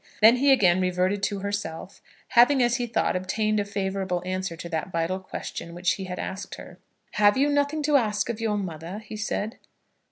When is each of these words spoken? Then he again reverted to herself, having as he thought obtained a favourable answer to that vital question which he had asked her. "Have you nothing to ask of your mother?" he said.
Then 0.19 0.37
he 0.37 0.51
again 0.51 0.81
reverted 0.81 1.21
to 1.21 1.41
herself, 1.41 2.01
having 2.29 2.63
as 2.63 2.77
he 2.77 2.87
thought 2.87 3.15
obtained 3.15 3.59
a 3.59 3.65
favourable 3.65 4.23
answer 4.25 4.55
to 4.55 4.67
that 4.67 4.91
vital 4.91 5.19
question 5.19 5.75
which 5.75 5.91
he 5.91 6.05
had 6.05 6.17
asked 6.17 6.55
her. 6.55 6.79
"Have 7.11 7.37
you 7.37 7.49
nothing 7.49 7.83
to 7.83 7.97
ask 7.97 8.27
of 8.27 8.41
your 8.41 8.57
mother?" 8.57 8.97
he 9.05 9.15
said. 9.15 9.59